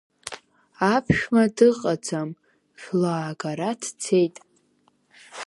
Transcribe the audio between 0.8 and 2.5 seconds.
Аԥшәма дыҟаӡам,